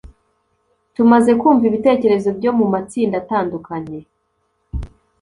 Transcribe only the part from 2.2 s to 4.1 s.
byo mu matsinda atandukanye